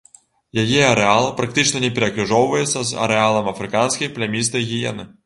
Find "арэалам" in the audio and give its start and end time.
3.05-3.53